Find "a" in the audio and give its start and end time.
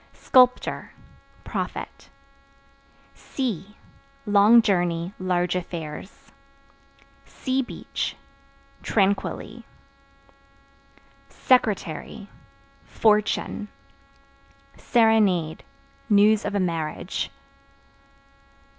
16.55-16.59